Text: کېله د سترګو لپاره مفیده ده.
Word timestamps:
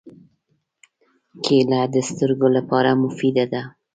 کېله 1.43 1.81
د 1.93 1.95
سترګو 2.09 2.47
لپاره 2.57 2.89
مفیده 3.03 3.45
ده. 3.53 3.61